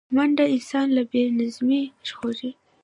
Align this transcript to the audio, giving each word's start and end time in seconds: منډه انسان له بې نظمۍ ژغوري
منډه 0.15 0.45
انسان 0.55 0.87
له 0.97 1.03
بې 1.11 1.21
نظمۍ 1.37 1.83
ژغوري 2.07 2.51